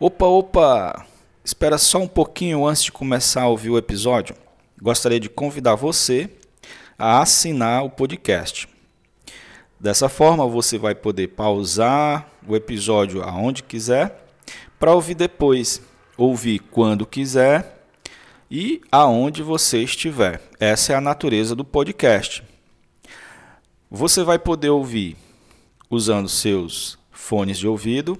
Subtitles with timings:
[0.00, 1.06] Opa, opa!
[1.44, 4.34] Espera só um pouquinho antes de começar a ouvir o episódio.
[4.82, 6.28] Gostaria de convidar você
[6.98, 8.68] a assinar o podcast.
[9.78, 14.26] Dessa forma, você vai poder pausar o episódio aonde quiser
[14.80, 15.80] para ouvir depois,
[16.16, 17.86] ouvir quando quiser
[18.50, 20.42] e aonde você estiver.
[20.58, 22.42] Essa é a natureza do podcast.
[23.88, 25.16] Você vai poder ouvir
[25.88, 28.18] usando seus fones de ouvido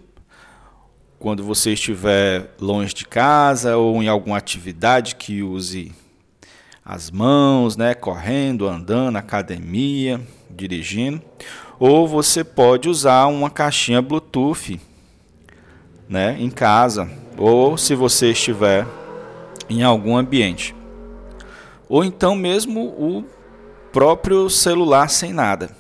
[1.24, 5.90] quando você estiver longe de casa ou em alguma atividade que use
[6.84, 11.22] as mãos, né, correndo, andando, academia, dirigindo,
[11.80, 14.78] ou você pode usar uma caixinha Bluetooth,
[16.06, 18.86] né, em casa, ou se você estiver
[19.70, 20.76] em algum ambiente.
[21.88, 23.24] Ou então mesmo o
[23.90, 25.74] próprio celular sem nada.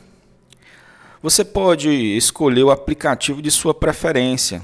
[1.22, 4.62] Você pode escolher o aplicativo de sua preferência.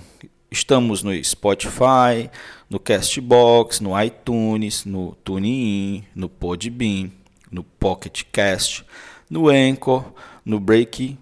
[0.53, 2.29] Estamos no Spotify,
[2.69, 7.13] no Castbox, no iTunes, no TuneIn, no Podbean,
[7.53, 8.85] no Pocket Cast,
[9.31, 10.13] no Anchor,
[10.45, 11.17] no Break,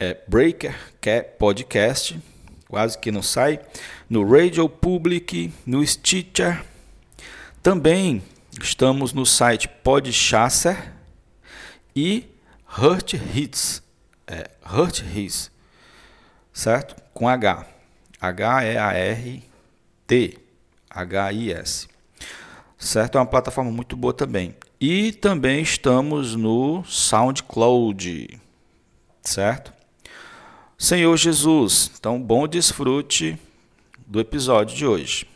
[0.00, 0.74] é, Breaker
[1.38, 2.18] Podcast,
[2.66, 3.60] quase que não sai,
[4.10, 6.64] no Radio Public, no Stitcher.
[7.62, 8.20] Também
[8.60, 10.92] estamos no site Podchaser
[11.94, 12.26] e
[12.76, 13.84] Hurt Hits,
[14.26, 15.48] é, Hurt Hits,
[16.52, 17.00] certo?
[17.12, 17.73] Com H,
[18.28, 19.48] H-E-A-R-T,
[20.90, 21.88] H-I-S,
[22.78, 23.18] certo?
[23.18, 24.54] É uma plataforma muito boa também.
[24.80, 28.40] E também estamos no SoundCloud,
[29.22, 29.72] certo?
[30.76, 33.38] Senhor Jesus, então bom desfrute
[34.06, 35.26] do episódio de hoje.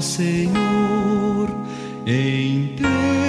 [0.00, 1.48] Senhor,
[2.06, 3.19] em teu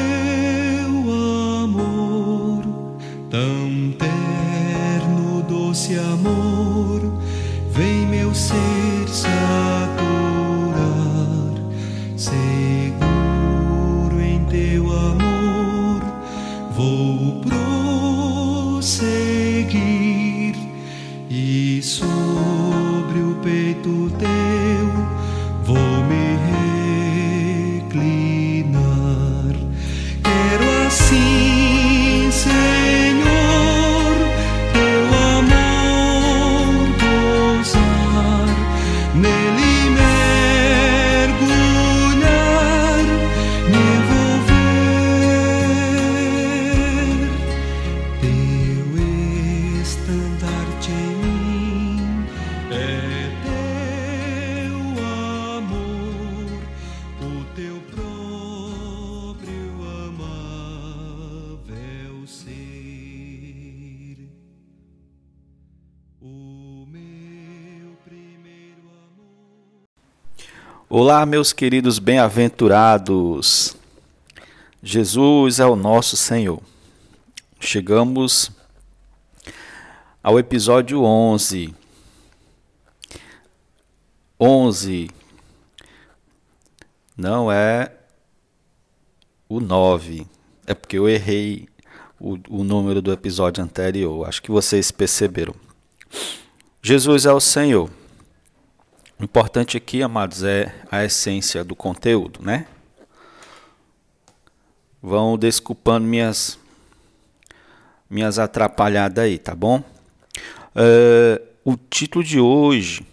[70.93, 73.77] Olá, meus queridos bem-aventurados.
[74.83, 76.61] Jesus é o nosso Senhor.
[77.61, 78.51] Chegamos
[80.21, 81.73] ao episódio 11.
[84.37, 85.09] 11
[87.15, 87.89] não é
[89.47, 90.27] o 9.
[90.67, 91.69] É porque eu errei
[92.19, 94.27] o, o número do episódio anterior.
[94.27, 95.55] Acho que vocês perceberam.
[96.83, 97.89] Jesus é o Senhor.
[99.21, 102.65] O importante aqui, amados, é a essência do conteúdo, né?
[104.99, 106.57] Vão desculpando minhas
[108.09, 109.83] minhas atrapalhadas aí, tá bom?
[110.75, 113.05] É, o título de hoje,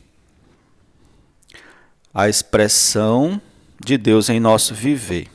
[2.14, 3.38] a expressão
[3.78, 5.28] de Deus em nosso viver.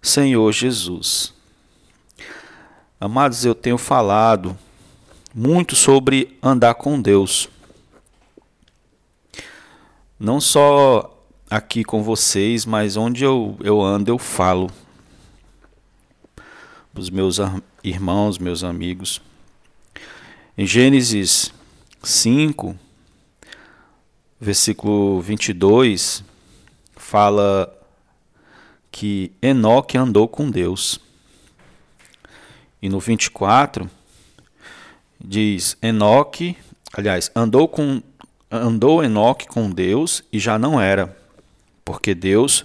[0.00, 1.34] Senhor Jesus.
[2.98, 4.56] Amados, eu tenho falado
[5.34, 7.50] muito sobre andar com Deus.
[10.18, 11.14] Não só
[11.50, 14.70] aqui com vocês, mas onde eu, eu ando, eu falo.
[16.34, 17.38] Para os meus
[17.84, 19.20] irmãos, meus amigos.
[20.56, 21.52] Em Gênesis
[22.02, 22.74] 5,
[24.40, 26.24] versículo 22,
[26.96, 27.70] fala
[28.90, 30.98] que Enoque andou com Deus.
[32.80, 33.90] E no 24,
[35.22, 36.56] diz Enoque,
[36.94, 38.02] aliás, andou com
[38.50, 41.16] andou Enoque com Deus e já não era,
[41.84, 42.64] porque Deus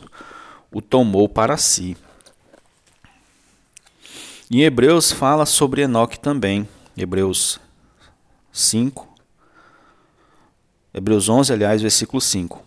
[0.72, 1.98] o tomou para si.
[4.50, 6.68] Em Hebreus fala sobre Enoque também.
[6.96, 7.60] Hebreus
[8.52, 9.08] 5.
[10.94, 12.62] Hebreus 11, aliás, versículo 5.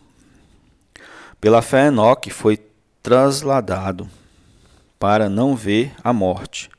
[1.40, 2.58] Pela fé, Enoque foi
[3.02, 4.08] trasladado
[4.98, 6.70] para não ver a morte.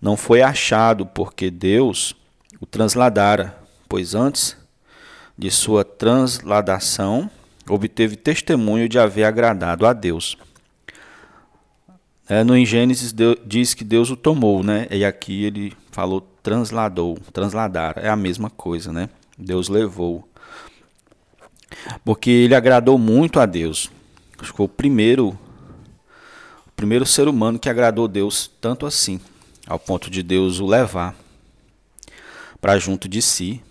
[0.00, 2.14] Não foi achado porque Deus
[2.60, 4.56] o transladara, pois antes
[5.38, 7.30] de sua transladação
[7.68, 10.36] obteve testemunho de haver agradado a Deus.
[12.28, 14.86] É, no em Gênesis Deus, diz que Deus o tomou, né?
[14.90, 19.08] E aqui ele falou transladou, transladar, é a mesma coisa, né?
[19.38, 20.28] Deus levou.
[22.04, 23.90] Porque ele agradou muito a Deus.
[24.36, 25.38] Foi o primeiro
[26.66, 29.20] o primeiro ser humano que agradou Deus tanto assim,
[29.66, 31.14] ao ponto de Deus o levar
[32.60, 33.62] para junto de si.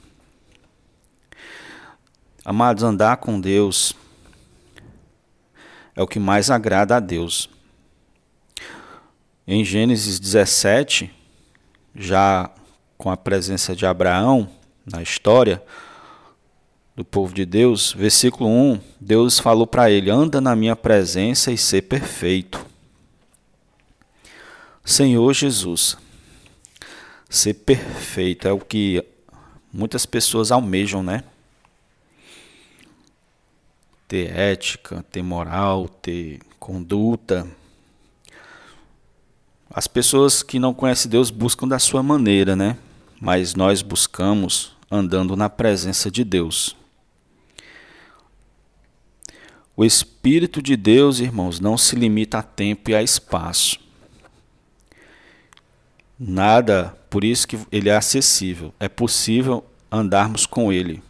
[2.50, 3.94] Amados, andar com Deus
[5.94, 7.50] é o que mais agrada a Deus.
[9.46, 11.14] Em Gênesis 17,
[11.94, 12.50] já
[12.98, 14.50] com a presença de Abraão
[14.86, 15.62] na história
[16.96, 21.58] do povo de Deus, versículo 1, Deus falou para ele: Anda na minha presença e
[21.58, 22.66] ser perfeito.
[24.86, 25.98] Senhor Jesus,
[27.30, 29.04] ser perfeito é o que
[29.70, 31.26] muitas pessoas almejam, né?
[34.08, 37.48] Ter ética, ter moral, ter conduta,
[39.78, 42.78] as pessoas que não conhecem Deus buscam da sua maneira, né?
[43.22, 46.76] Mas nós buscamos andando na presença de Deus.
[49.76, 53.80] O Espírito de Deus, irmãos, não se limita a tempo e a espaço.
[56.20, 58.74] Nada, por isso que ele é acessível.
[58.80, 61.04] É possível andarmos com ele.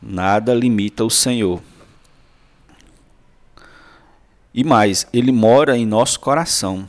[0.00, 1.60] Nada limita o Senhor.
[4.54, 6.88] E mais, ele mora em nosso coração.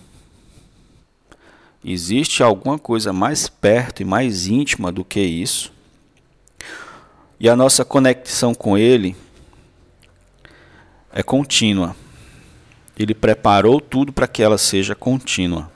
[1.84, 5.72] Existe alguma coisa mais perto e mais íntima do que isso?
[7.40, 9.16] E a nossa conexão com Ele
[11.12, 11.96] é contínua.
[12.98, 15.72] Ele preparou tudo para que ela seja contínua.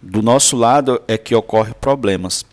[0.00, 2.46] Do nosso lado é que ocorrem problemas.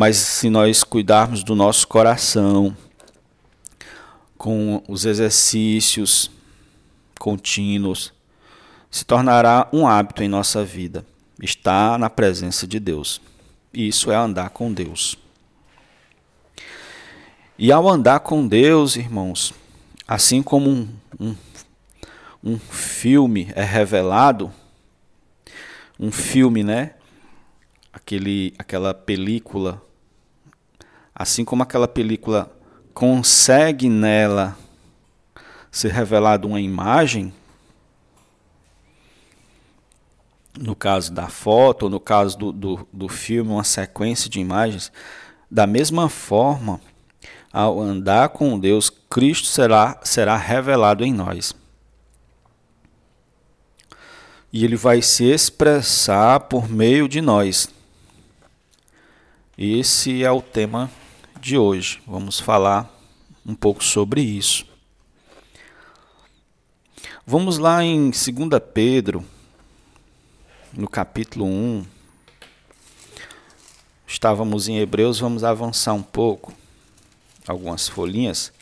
[0.00, 2.76] Mas se nós cuidarmos do nosso coração,
[4.36, 6.30] com os exercícios
[7.18, 8.12] contínuos,
[8.88, 11.04] se tornará um hábito em nossa vida,
[11.42, 13.20] estar na presença de Deus.
[13.74, 15.18] Isso é andar com Deus.
[17.58, 19.52] E ao andar com Deus, irmãos,
[20.06, 21.34] assim como um, um,
[22.44, 24.52] um filme é revelado,
[25.98, 26.94] um filme, né?
[27.92, 29.82] Aquele, aquela película,
[31.18, 32.48] assim como aquela película
[32.94, 34.56] consegue nela
[35.68, 37.34] ser revelada uma imagem,
[40.56, 44.92] no caso da foto, ou no caso do, do, do filme, uma sequência de imagens,
[45.50, 46.80] da mesma forma,
[47.52, 51.52] ao andar com Deus, Cristo será, será revelado em nós.
[54.52, 57.68] E ele vai se expressar por meio de nós.
[59.56, 60.88] Esse é o tema
[61.38, 62.02] de hoje.
[62.06, 62.92] Vamos falar
[63.46, 64.66] um pouco sobre isso.
[67.26, 68.16] Vamos lá em 2
[68.72, 69.24] Pedro
[70.72, 71.84] no capítulo 1.
[74.06, 76.52] Estávamos em Hebreus, vamos avançar um pouco,
[77.46, 78.52] algumas folhinhas.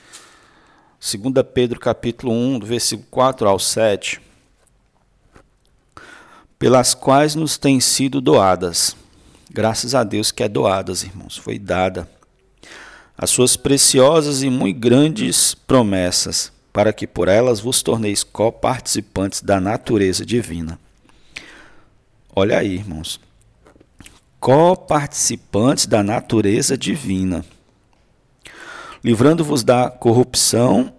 [1.00, 4.20] 2 Pedro capítulo 1, do versículo 4 ao 7.
[6.58, 8.96] Pelas quais nos têm sido doadas.
[9.50, 12.15] Graças a Deus que é doadas, irmãos, foi dada.
[13.16, 19.60] As suas preciosas e muito grandes promessas, para que por elas vos torneis co-participantes da
[19.60, 20.78] natureza divina
[22.38, 23.18] Olha aí, irmãos.
[24.38, 27.42] Co-participantes da natureza divina,
[29.02, 30.92] livrando-vos da corrupção,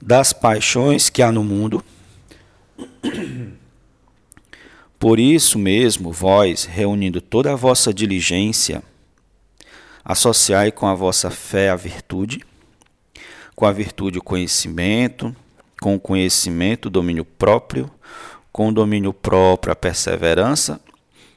[0.00, 1.84] das paixões que há no mundo.
[4.96, 8.80] Por isso mesmo, vós, reunindo toda a vossa diligência,
[10.04, 12.44] associai com a vossa fé a virtude,
[13.54, 15.34] com a virtude o conhecimento,
[15.80, 17.90] com o conhecimento o domínio próprio,
[18.52, 20.80] com o domínio próprio a perseverança,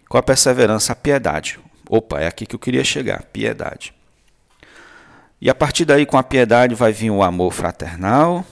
[0.10, 1.60] com a perseverança a piedade.
[1.90, 3.94] Opa, é aqui que eu queria chegar, piedade.
[5.40, 8.46] E a partir daí, com a piedade, vai vir o amor fraternal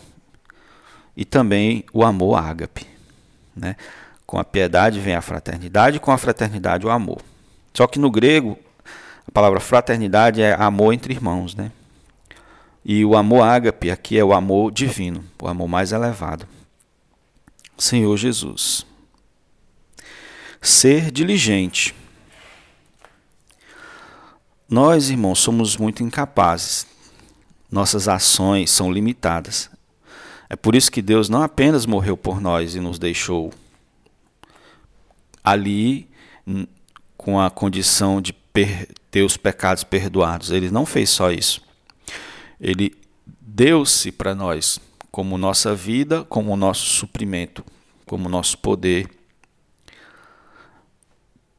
[1.15, 2.85] e também o amor ágape.
[3.55, 3.75] Né?
[4.25, 7.21] Com a piedade vem a fraternidade, com a fraternidade o amor.
[7.73, 8.59] Só que no grego,
[9.27, 11.55] a palavra fraternidade é amor entre irmãos.
[11.55, 11.71] Né?
[12.83, 16.47] E o amor ágape aqui é o amor divino, o amor mais elevado.
[17.77, 18.85] Senhor Jesus.
[20.61, 21.95] Ser diligente.
[24.69, 26.87] Nós, irmãos, somos muito incapazes.
[27.71, 29.69] Nossas ações são limitadas.
[30.49, 33.51] É por isso que Deus não apenas morreu por nós e nos deixou
[35.43, 36.07] ali
[37.17, 38.33] com a condição de
[39.13, 40.49] ter os pecados perdoados.
[40.49, 41.61] Ele não fez só isso.
[42.59, 42.95] Ele
[43.39, 44.79] deu-se para nós
[45.11, 47.63] como nossa vida, como nosso suprimento,
[48.07, 49.07] como nosso poder.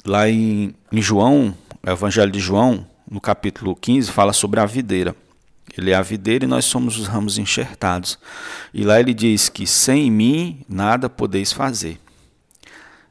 [0.05, 5.15] Lá em, em João, o Evangelho de João, no capítulo 15, fala sobre a videira.
[5.79, 8.19] Ele é a videira e nós somos os ramos enxertados.
[8.73, 12.01] E lá ele diz que sem mim nada podeis fazer.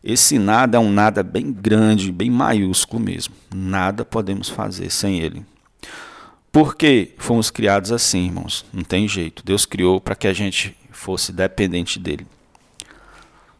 [0.03, 3.33] Esse nada é um nada bem grande, bem maiúsculo mesmo.
[3.53, 5.45] Nada podemos fazer sem ele.
[6.51, 8.65] Por que fomos criados assim, irmãos?
[8.73, 9.43] Não tem jeito.
[9.45, 12.27] Deus criou para que a gente fosse dependente dele.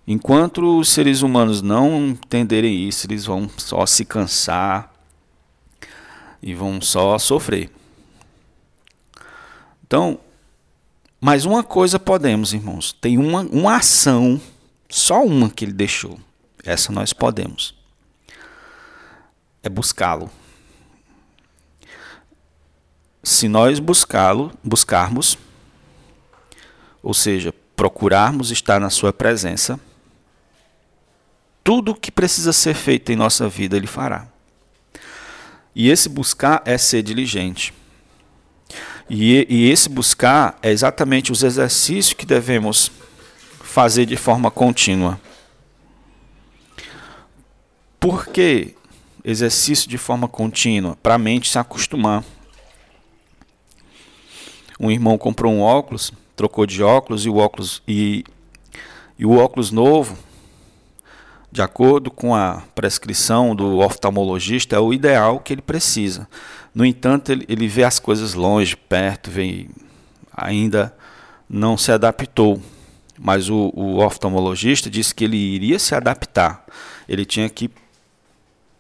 [0.05, 4.93] Enquanto os seres humanos não entenderem isso, eles vão só se cansar
[6.41, 7.71] e vão só sofrer.
[9.87, 10.19] Então,
[11.21, 12.91] mas uma coisa podemos, irmãos.
[12.91, 14.41] Tem uma, uma ação,
[14.89, 16.19] só uma que ele deixou.
[16.63, 17.75] Essa nós podemos.
[19.61, 20.31] É buscá-lo
[23.23, 25.37] se nós buscá-lo, buscarmos,
[27.01, 29.79] ou seja, procurarmos estar na sua presença,
[31.63, 34.27] tudo o que precisa ser feito em nossa vida ele fará.
[35.73, 37.73] E esse buscar é ser diligente.
[39.09, 42.91] E, e esse buscar é exatamente os exercícios que devemos
[43.63, 45.19] fazer de forma contínua.
[48.03, 48.75] Por que
[49.23, 50.97] exercício de forma contínua?
[51.01, 52.21] Para a mente se acostumar
[54.77, 58.25] um irmão comprou um óculos, trocou de óculos e o óculos e,
[59.17, 60.17] e o óculos novo,
[61.49, 66.27] de acordo com a prescrição do oftalmologista, é o ideal que ele precisa.
[66.75, 69.69] No entanto, ele, ele vê as coisas longe, perto, vê,
[70.35, 70.93] ainda
[71.49, 72.61] não se adaptou.
[73.17, 76.65] Mas o, o oftalmologista disse que ele iria se adaptar.
[77.07, 77.71] Ele tinha que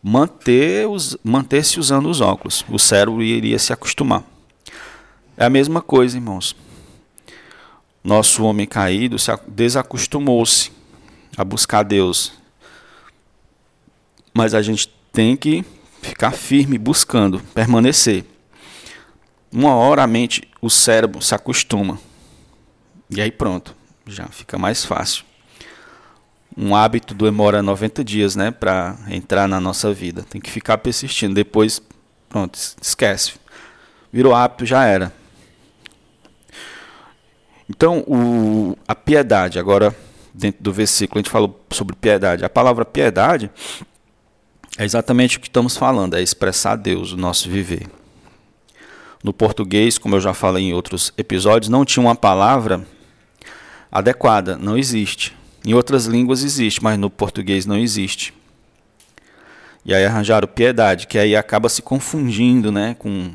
[0.03, 2.65] manter os, manter-se usando os óculos.
[2.69, 4.21] O cérebro iria se acostumar.
[5.37, 6.53] É a mesma coisa, irmãos.
[8.03, 10.71] Nosso homem caído se desacostumou-se
[11.37, 12.33] a buscar Deus.
[14.33, 15.63] Mas a gente tem que
[16.01, 18.25] ficar firme buscando, permanecer.
[19.49, 21.97] Uma hora a mente, o cérebro se acostuma.
[23.09, 23.73] E aí pronto,
[24.05, 25.23] já fica mais fácil.
[26.55, 30.23] Um hábito demora 90 dias, né, para entrar na nossa vida.
[30.29, 31.33] Tem que ficar persistindo.
[31.33, 31.81] Depois,
[32.29, 33.33] pronto, esquece.
[34.11, 35.11] Virou hábito, já era.
[37.69, 39.95] Então, o, a piedade, agora
[40.33, 42.43] dentro do versículo a gente falou sobre piedade.
[42.43, 43.51] A palavra piedade
[44.77, 47.87] é exatamente o que estamos falando, é expressar Deus, o nosso viver.
[49.23, 52.85] No português, como eu já falei em outros episódios, não tinha uma palavra
[53.91, 55.35] adequada, não existe.
[55.65, 58.33] Em outras línguas existe, mas no português não existe.
[59.85, 63.31] E aí arranjaram piedade, que aí acaba se confundindo né, com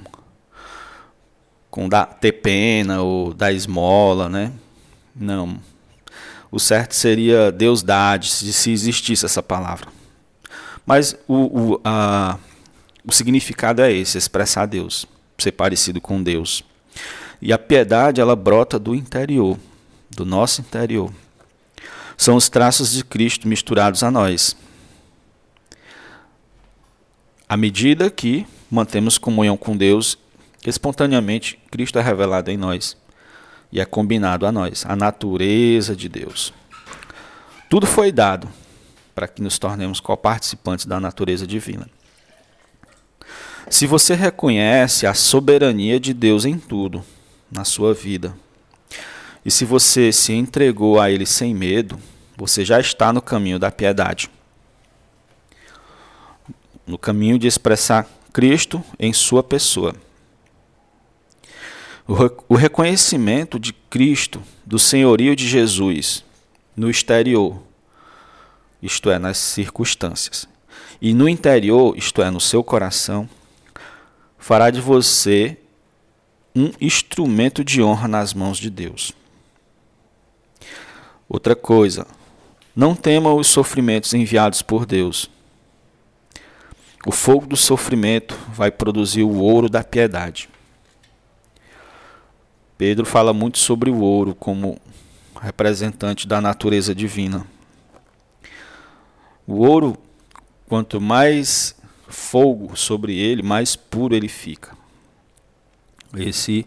[1.71, 4.53] com dar, ter pena ou dar esmola, né?
[5.15, 5.59] Não.
[6.51, 9.89] O certo seria Deus dade, se existisse essa palavra.
[10.87, 12.39] Mas o, o, a,
[13.05, 15.07] o significado é esse, expressar Deus,
[15.37, 16.65] ser parecido com Deus.
[17.41, 19.59] E a piedade, ela brota do interior,
[20.11, 21.13] do nosso interior.
[22.19, 24.57] São os traços de Cristo misturados a nós.
[27.49, 30.19] À medida que mantemos comunhão com Deus
[30.67, 32.97] espontaneamente Cristo é revelado em nós
[33.71, 36.53] e é combinado a nós, a natureza de Deus.
[37.71, 38.49] Tudo foi dado
[39.15, 41.89] para que nos tornemos coparticipantes da natureza divina.
[43.71, 47.05] Se você reconhece a soberania de Deus em tudo
[47.51, 48.35] na sua vida,
[49.45, 51.99] e se você se entregou a Ele sem medo,
[52.37, 54.31] você já está no caminho da piedade
[56.89, 59.95] no caminho de expressar Cristo em sua pessoa.
[62.49, 66.25] O reconhecimento de Cristo, do senhorio de Jesus
[66.75, 67.63] no exterior,
[68.83, 70.49] isto é, nas circunstâncias,
[71.03, 73.29] e no interior, isto é, no seu coração,
[74.39, 75.59] fará de você
[76.57, 79.13] um instrumento de honra nas mãos de Deus.
[81.29, 82.07] Outra coisa,
[82.75, 85.29] não tema os sofrimentos enviados por Deus.
[87.07, 90.49] O fogo do sofrimento vai produzir o ouro da piedade.
[92.79, 94.81] Pedro fala muito sobre o ouro como
[95.39, 97.47] representante da natureza divina.
[99.47, 99.99] O ouro,
[100.67, 101.77] quanto mais
[102.09, 104.77] fogo sobre ele, mais puro ele fica.
[106.17, 106.65] Esse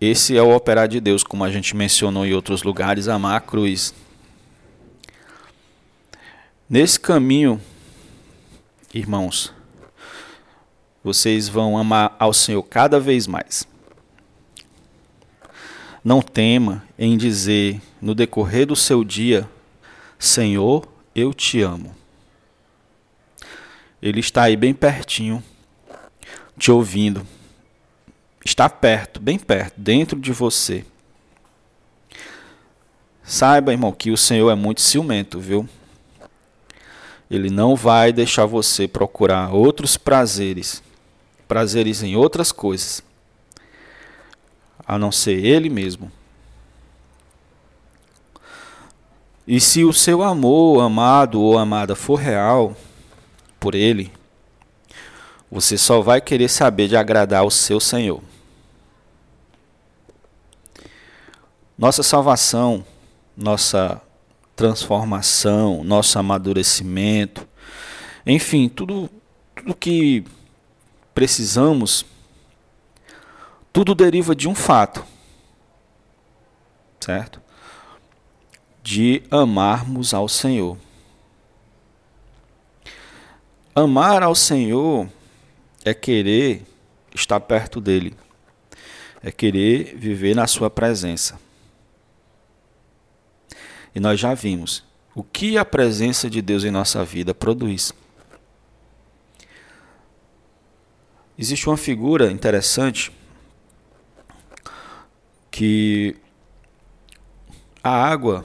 [0.00, 3.40] esse é o operar de Deus, como a gente mencionou em outros lugares, amar a
[3.40, 3.94] cruz.
[6.68, 7.60] Nesse caminho,
[8.92, 9.52] irmãos,
[11.02, 13.68] vocês vão amar ao Senhor cada vez mais.
[16.02, 19.48] Não tema em dizer no decorrer do seu dia:
[20.18, 21.94] Senhor, eu te amo.
[24.02, 25.42] Ele está aí bem pertinho,
[26.58, 27.26] te ouvindo.
[28.44, 30.84] Está perto, bem perto, dentro de você.
[33.22, 35.66] Saiba, irmão, que o Senhor é muito ciumento, viu?
[37.30, 40.82] Ele não vai deixar você procurar outros prazeres,
[41.48, 43.02] prazeres em outras coisas,
[44.86, 46.12] a não ser Ele mesmo.
[49.46, 52.76] E se o seu amor, amado ou amada, for real
[53.58, 54.12] por Ele,
[55.50, 58.22] você só vai querer saber de agradar o seu Senhor.
[61.84, 62.82] Nossa salvação,
[63.36, 64.00] nossa
[64.56, 67.46] transformação, nosso amadurecimento,
[68.24, 69.10] enfim, tudo,
[69.54, 70.24] tudo que
[71.14, 72.06] precisamos,
[73.70, 75.04] tudo deriva de um fato,
[76.98, 77.38] certo?
[78.82, 80.78] De amarmos ao Senhor.
[83.74, 85.06] Amar ao Senhor
[85.84, 86.62] é querer
[87.14, 88.16] estar perto dele,
[89.22, 91.43] é querer viver na sua presença.
[93.94, 94.82] E nós já vimos
[95.14, 97.92] o que a presença de Deus em nossa vida produz.
[101.38, 103.12] Existe uma figura interessante
[105.50, 106.16] que
[107.82, 108.44] a água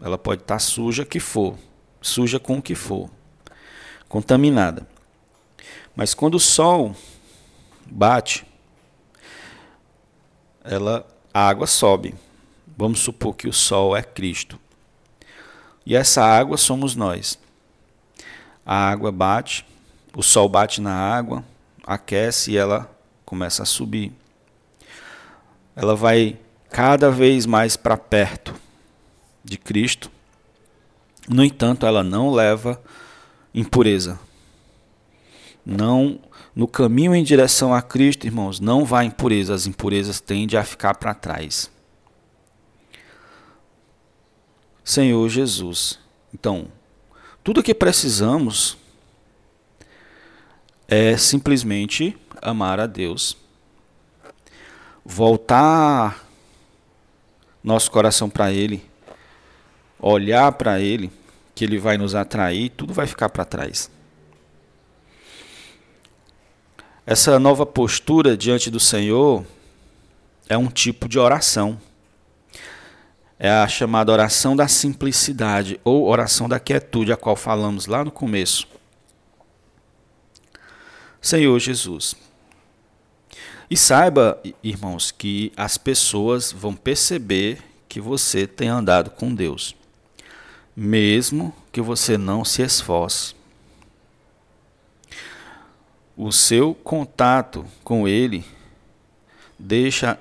[0.00, 1.58] ela pode estar suja que for,
[2.00, 3.10] suja com o que for,
[4.08, 4.86] contaminada.
[5.94, 6.96] Mas quando o sol
[7.86, 8.46] bate,
[10.64, 12.14] ela a água sobe.
[12.76, 14.58] Vamos supor que o sol é Cristo.
[15.84, 17.38] E essa água somos nós.
[18.64, 19.66] A água bate,
[20.16, 21.44] o sol bate na água,
[21.84, 22.90] aquece e ela
[23.24, 24.12] começa a subir.
[25.74, 26.38] Ela vai
[26.70, 28.54] cada vez mais para perto
[29.44, 30.10] de Cristo.
[31.28, 32.80] No entanto, ela não leva
[33.54, 34.18] impureza.
[35.64, 36.20] Não
[36.54, 40.94] no caminho em direção a Cristo, irmãos, não vai impureza, as impurezas tendem a ficar
[40.94, 41.70] para trás.
[44.84, 45.98] Senhor Jesus.
[46.32, 46.68] Então,
[47.44, 48.76] tudo que precisamos
[50.88, 53.36] é simplesmente amar a Deus,
[55.04, 56.26] voltar
[57.62, 58.84] nosso coração para Ele,
[59.98, 61.10] olhar para Ele,
[61.54, 63.90] que Ele vai nos atrair, tudo vai ficar para trás.
[67.04, 69.44] Essa nova postura diante do Senhor
[70.48, 71.80] é um tipo de oração.
[73.44, 78.10] É a chamada oração da simplicidade ou oração da quietude, a qual falamos lá no
[78.12, 78.68] começo.
[81.20, 82.14] Senhor Jesus.
[83.68, 89.74] E saiba, irmãos, que as pessoas vão perceber que você tem andado com Deus,
[90.76, 93.34] mesmo que você não se esforce.
[96.16, 98.44] O seu contato com Ele
[99.58, 100.16] deixa,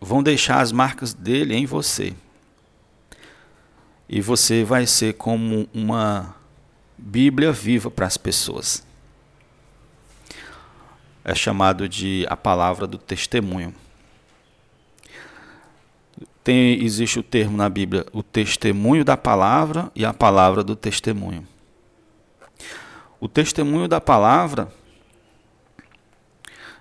[0.00, 2.12] vão deixar as marcas dele em você.
[4.12, 6.36] E você vai ser como uma
[6.96, 8.84] Bíblia viva para as pessoas
[11.24, 13.74] é chamado de a palavra do testemunho.
[16.42, 21.46] Tem, existe o termo na Bíblia, o testemunho da palavra e a palavra do testemunho.
[23.20, 24.72] O testemunho da palavra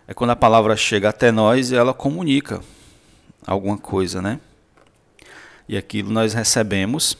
[0.07, 2.61] é quando a palavra chega até nós e ela comunica
[3.45, 4.39] alguma coisa, né?
[5.71, 7.17] E aquilo nós recebemos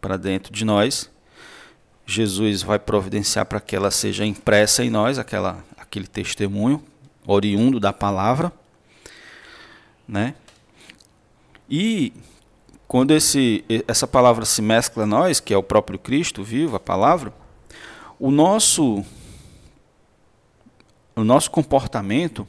[0.00, 1.10] para dentro de nós.
[2.06, 6.80] Jesus vai providenciar para que ela seja impressa em nós, aquela aquele testemunho
[7.26, 8.52] oriundo da palavra,
[10.06, 10.36] né?
[11.68, 12.12] E
[12.86, 16.80] quando esse, essa palavra se mescla a nós, que é o próprio Cristo vivo, a
[16.80, 17.34] palavra,
[18.20, 19.04] o nosso
[21.16, 22.46] o nosso comportamento,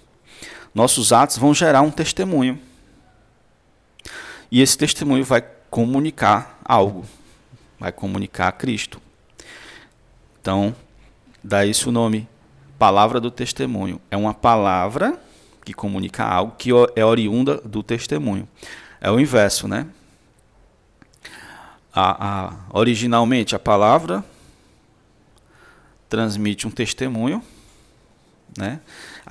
[0.71, 2.69] nossos atos vão gerar um testemunho.
[4.51, 7.05] E esse testemunho vai comunicar algo,
[7.79, 9.01] vai comunicar a Cristo.
[10.41, 10.75] Então,
[11.41, 12.27] dá isso o nome
[12.77, 14.01] palavra do testemunho.
[14.09, 15.17] É uma palavra
[15.63, 18.47] que comunica algo que é oriunda do testemunho.
[18.99, 19.87] é o inverso, né?
[21.93, 24.25] A, a, originalmente a palavra
[26.09, 27.43] transmite um testemunho,
[28.57, 28.79] né?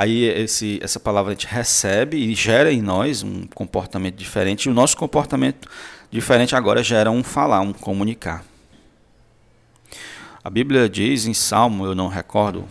[0.01, 4.65] Aí esse, essa palavra a gente recebe e gera em nós um comportamento diferente.
[4.65, 5.69] E o nosso comportamento
[6.11, 8.43] diferente agora gera um falar, um comunicar.
[10.43, 12.67] A Bíblia diz em Salmo, eu não recordo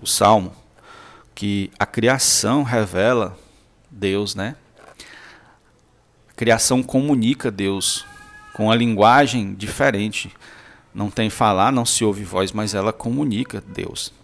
[0.00, 0.52] o Salmo,
[1.34, 3.36] que a criação revela
[3.90, 4.54] Deus, né?
[6.30, 8.06] A criação comunica Deus
[8.54, 10.32] com a linguagem diferente.
[10.94, 14.14] Não tem falar, não se ouve voz, mas ela comunica Deus.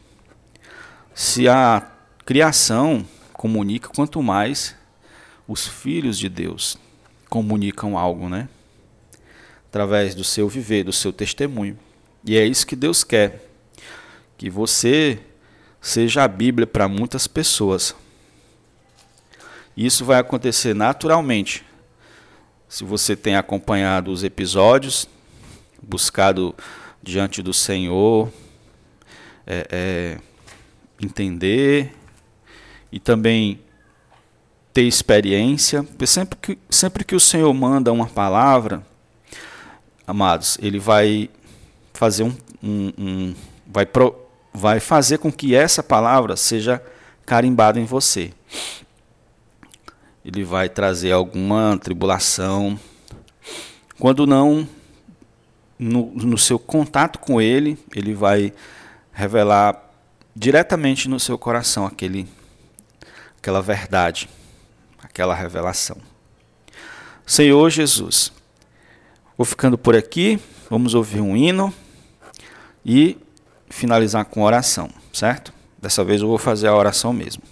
[1.12, 1.91] Se a
[2.24, 4.74] criação comunica, quanto mais
[5.46, 6.78] os filhos de Deus
[7.28, 8.48] comunicam algo, né?
[9.68, 11.78] Através do seu viver, do seu testemunho.
[12.24, 13.48] E é isso que Deus quer.
[14.36, 15.18] Que você
[15.80, 17.94] seja a Bíblia para muitas pessoas.
[19.76, 21.64] Isso vai acontecer naturalmente.
[22.68, 25.08] Se você tem acompanhado os episódios,
[25.82, 26.54] buscado
[27.02, 28.32] diante do Senhor,
[29.46, 30.18] é, é,
[31.00, 31.92] entender
[32.92, 33.58] e também
[34.72, 35.86] ter experiência.
[36.06, 38.86] Sempre que, sempre que o Senhor manda uma palavra,
[40.06, 41.30] amados, ele vai
[41.94, 43.34] fazer um, um, um
[43.66, 44.14] vai, pro,
[44.52, 46.82] vai fazer com que essa palavra seja
[47.24, 48.32] carimbada em você.
[50.24, 52.78] Ele vai trazer alguma tribulação.
[53.98, 54.68] Quando não,
[55.78, 58.52] no, no seu contato com ele, ele vai
[59.12, 59.90] revelar
[60.34, 62.26] diretamente no seu coração aquele,
[63.42, 64.28] aquela verdade,
[65.02, 65.96] aquela revelação.
[67.26, 68.32] Senhor Jesus,
[69.36, 70.38] vou ficando por aqui,
[70.70, 71.74] vamos ouvir um hino
[72.86, 73.18] e
[73.68, 75.52] finalizar com oração, certo?
[75.76, 77.42] Dessa vez eu vou fazer a oração mesmo.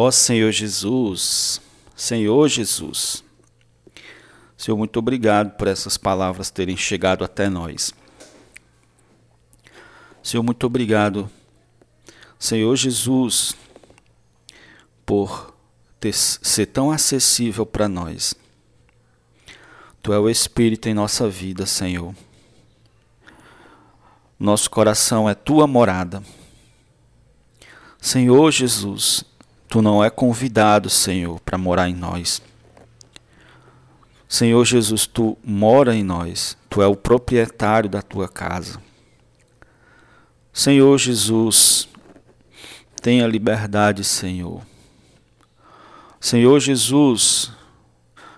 [0.00, 1.60] Ó Senhor Jesus,
[1.96, 3.24] Senhor Jesus,
[4.56, 7.92] Senhor, muito obrigado por essas palavras terem chegado até nós.
[10.22, 11.28] Senhor, muito obrigado,
[12.38, 13.56] Senhor Jesus,
[15.04, 15.52] por
[15.98, 18.36] ter, ser tão acessível para nós.
[20.00, 22.14] Tu é o Espírito em nossa vida, Senhor.
[24.38, 26.22] Nosso coração é tua morada.
[28.00, 29.24] Senhor Jesus,
[29.68, 32.42] tu não é convidado, Senhor, para morar em nós.
[34.28, 38.80] Senhor Jesus, tu mora em nós, tu é o proprietário da tua casa.
[40.52, 41.88] Senhor Jesus,
[43.00, 44.62] tenha liberdade, Senhor.
[46.20, 47.52] Senhor Jesus,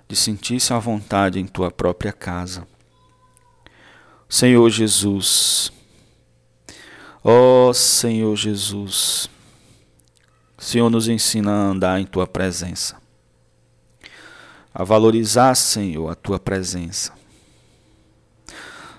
[0.07, 2.66] de sentir-se à vontade em tua própria casa.
[4.29, 5.73] Senhor Jesus,
[7.25, 9.29] ó oh, Senhor Jesus,
[10.61, 13.01] Senhor nos ensina a andar em tua presença,
[14.75, 17.14] a valorizar, Senhor, a tua presença.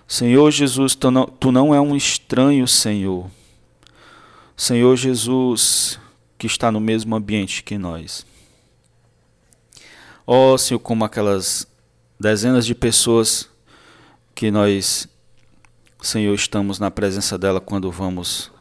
[0.07, 3.29] Senhor Jesus, tu não, tu não é um estranho, Senhor.
[4.57, 5.99] Senhor Jesus,
[6.35, 8.25] que está no mesmo ambiente que nós.
[10.25, 11.67] Ó oh, Senhor, como aquelas
[12.19, 13.47] dezenas de pessoas
[14.33, 15.07] que nós,
[16.01, 18.51] Senhor, estamos na presença dela quando vamos,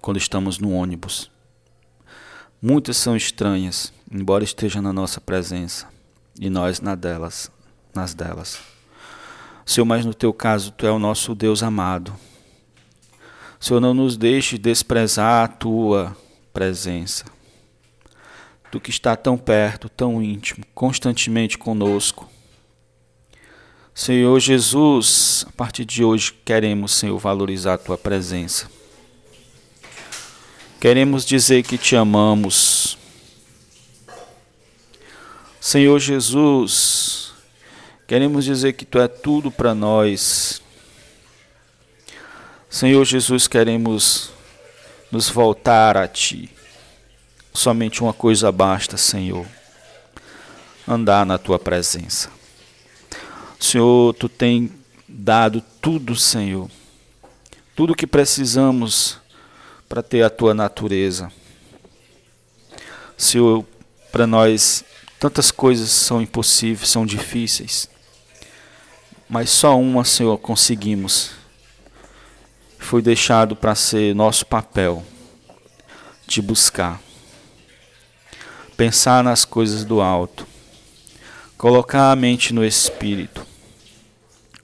[0.00, 1.30] quando estamos no ônibus.
[2.68, 5.86] Muitas são estranhas, embora estejam na nossa presença,
[6.36, 7.48] e nós na delas,
[7.94, 8.58] nas delas.
[9.64, 12.12] Senhor, mas no teu caso, tu é o nosso Deus amado.
[13.60, 16.16] Senhor, não nos deixe desprezar a tua
[16.52, 17.26] presença
[18.72, 22.28] do que está tão perto, tão íntimo, constantemente conosco.
[23.94, 28.68] Senhor Jesus, a partir de hoje queremos, Senhor, valorizar a tua presença.
[30.86, 32.96] Queremos dizer que te amamos.
[35.60, 37.32] Senhor Jesus,
[38.06, 40.62] queremos dizer que tu é tudo para nós.
[42.70, 44.30] Senhor Jesus, queremos
[45.10, 46.48] nos voltar a ti.
[47.52, 49.44] Somente uma coisa basta, Senhor:
[50.86, 52.30] andar na tua presença.
[53.58, 54.70] Senhor, tu tem
[55.08, 56.70] dado tudo, Senhor,
[57.74, 59.25] tudo que precisamos
[59.88, 61.32] para ter a tua natureza.
[63.16, 63.64] Senhor,
[64.12, 64.84] para nós
[65.18, 67.88] tantas coisas são impossíveis, são difíceis,
[69.28, 71.30] mas só uma, Senhor, conseguimos.
[72.78, 75.04] Foi deixado para ser nosso papel
[76.26, 77.00] de buscar
[78.76, 80.46] pensar nas coisas do alto,
[81.56, 83.44] colocar a mente no Espírito.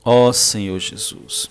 [0.05, 1.49] Ó Senhor Jesus.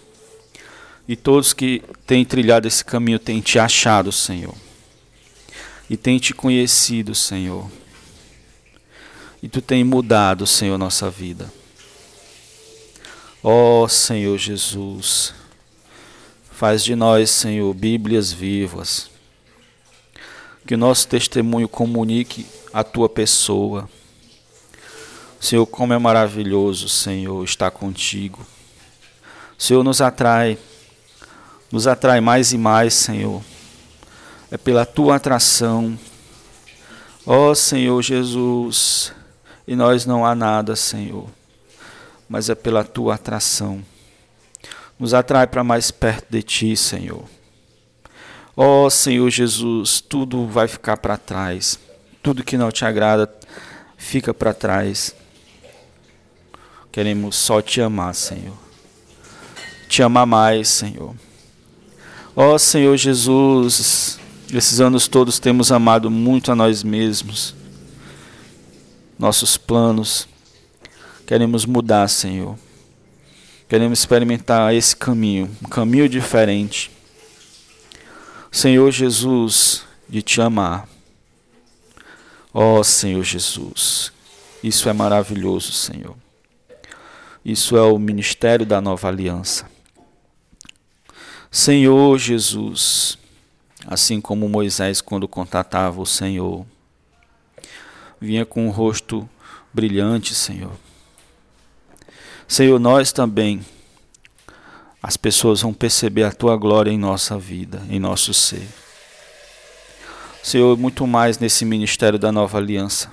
[1.07, 4.55] E todos que têm trilhado esse caminho têm te achado, Senhor.
[5.89, 7.69] E têm te conhecido, Senhor.
[9.43, 11.51] E tu tens mudado, Senhor, nossa vida.
[13.43, 15.33] Ó oh, Senhor Jesus.
[16.51, 19.11] Faz de nós, Senhor, Bíblias vivas
[20.65, 23.89] que o nosso testemunho comunique a tua pessoa.
[25.39, 28.45] Senhor, como é maravilhoso, Senhor, estar contigo.
[29.57, 30.57] Senhor, nos atrai,
[31.71, 33.41] nos atrai mais e mais, Senhor.
[34.51, 35.97] É pela tua atração.
[37.25, 39.13] Ó oh, Senhor Jesus,
[39.67, 41.29] e nós não há nada, Senhor,
[42.27, 43.83] mas é pela tua atração.
[44.99, 47.23] Nos atrai para mais perto de ti, Senhor.
[48.57, 51.79] Ó oh, Senhor Jesus, tudo vai ficar para trás.
[52.21, 53.31] Tudo que não te agrada
[53.97, 55.15] fica para trás.
[56.91, 58.57] Queremos só te amar, Senhor.
[59.87, 61.15] Te amar mais, Senhor.
[62.35, 64.19] Ó oh, Senhor Jesus,
[64.53, 67.53] esses anos todos temos amado muito a nós mesmos,
[69.19, 70.27] nossos planos.
[71.27, 72.57] Queremos mudar, Senhor.
[73.67, 76.91] Queremos experimentar esse caminho, um caminho diferente
[78.51, 80.85] Senhor Jesus, de te amar.
[82.53, 84.11] Ó oh, Senhor Jesus,
[84.61, 86.17] isso é maravilhoso, Senhor.
[87.45, 89.70] Isso é o ministério da nova aliança.
[91.53, 93.17] Senhor Jesus,
[93.85, 96.65] assim como Moisés, quando contatava o Senhor,
[98.21, 99.29] vinha com um rosto
[99.73, 100.71] brilhante, Senhor.
[102.47, 103.65] Senhor, nós também
[105.03, 108.65] as pessoas vão perceber a tua glória em nossa vida, em nosso ser.
[110.41, 113.11] Senhor, muito mais nesse ministério da nova aliança,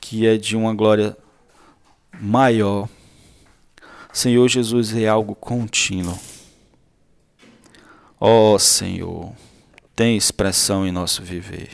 [0.00, 1.16] que é de uma glória
[2.20, 2.88] maior.
[4.12, 6.16] Senhor Jesus, é algo contínuo.
[8.18, 9.32] Ó oh, Senhor,
[9.94, 11.70] tem expressão em nosso viver.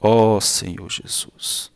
[0.00, 1.70] Ó oh, Senhor Jesus.